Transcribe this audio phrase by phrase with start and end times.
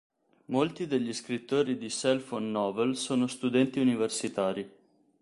[0.45, 4.67] Molti degli scrittori di "cell phone novel" sono studenti universitari.